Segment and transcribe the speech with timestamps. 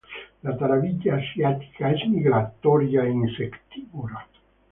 [0.41, 4.27] La tarabilla asiática es migratoria e insectívora.